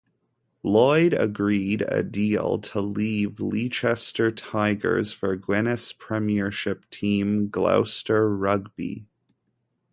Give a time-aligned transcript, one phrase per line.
[0.63, 9.05] Lloyd agreed a deal to leave Leicester Tigers for Guinness Premiership team Gloucester Rugby.